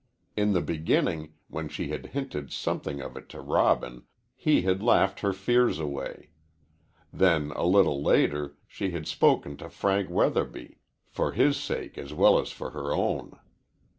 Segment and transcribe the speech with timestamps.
[0.35, 4.01] In the beginning, when she had hinted something of it to Robin,
[4.35, 6.31] he had laughed her fears away.
[7.13, 12.39] Then, a little later, she had spoken to Frank Weatherby, for his sake as well
[12.39, 13.37] as for her own.